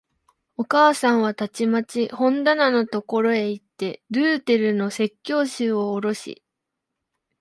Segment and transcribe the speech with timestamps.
[0.57, 6.43] お母さんはたちまち本棚のところへいって、ルーテルの説教集をおろし、